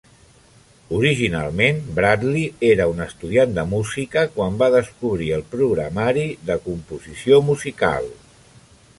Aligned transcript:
Originalment, 0.99 1.81
Bradley 1.97 2.45
era 2.69 2.87
un 2.93 3.03
estudiant 3.05 3.53
de 3.57 3.65
música 3.73 4.23
quan 4.37 4.57
va 4.61 4.69
descobrir 4.75 5.27
el 5.37 5.43
programari 5.51 6.25
de 6.51 6.57
composició 6.65 7.39
musical. 7.51 8.09